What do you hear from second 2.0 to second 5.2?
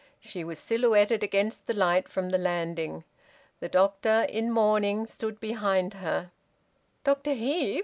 from the landing. The doctor, in mourning,